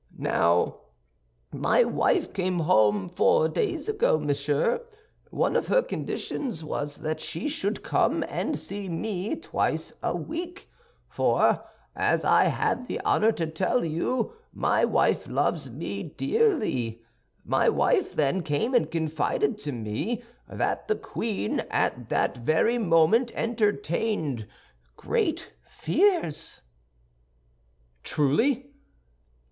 "Now, 0.17 0.77
my 1.51 1.83
wife 1.83 2.33
came 2.33 2.61
home 2.61 3.07
four 3.07 3.47
days 3.47 3.87
ago, 3.87 4.17
monsieur. 4.17 4.81
One 5.29 5.55
of 5.55 5.67
her 5.67 5.83
conditions 5.83 6.63
was 6.63 6.95
that 7.01 7.21
she 7.21 7.47
should 7.47 7.83
come 7.83 8.23
and 8.27 8.57
see 8.57 8.89
me 8.89 9.35
twice 9.35 9.93
a 10.01 10.17
week; 10.17 10.71
for, 11.07 11.63
as 11.95 12.25
I 12.25 12.45
had 12.45 12.87
the 12.87 12.99
honor 13.01 13.31
to 13.33 13.45
tell 13.45 13.85
you, 13.85 14.33
my 14.51 14.83
wife 14.83 15.27
loves 15.27 15.69
me 15.69 16.01
dearly—my 16.01 17.69
wife, 17.69 18.15
then, 18.15 18.41
came 18.41 18.73
and 18.73 18.89
confided 18.89 19.59
to 19.59 19.71
me 19.71 20.23
that 20.49 20.87
the 20.87 20.95
queen 20.95 21.59
at 21.69 22.09
that 22.09 22.37
very 22.37 22.79
moment 22.79 23.31
entertained 23.35 24.47
great 24.97 25.53
fears." 25.63 26.63
"Truly!" 28.01 28.71